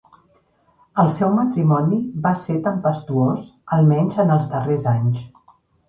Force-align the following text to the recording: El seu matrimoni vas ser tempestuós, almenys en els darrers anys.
El 1.03 1.11
seu 1.17 1.35
matrimoni 1.41 2.01
vas 2.25 2.41
ser 2.49 2.57
tempestuós, 2.71 3.47
almenys 3.79 4.21
en 4.27 4.37
els 4.39 4.53
darrers 4.57 4.93
anys. 4.99 5.27